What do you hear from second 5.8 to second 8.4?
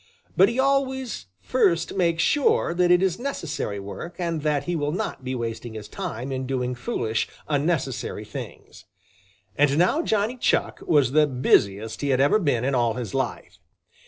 time in doing foolish, unnecessary